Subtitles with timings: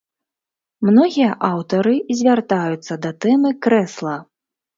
[0.87, 1.93] Многія аўтары
[2.23, 4.17] звяртаюцца да тэмы крэсла.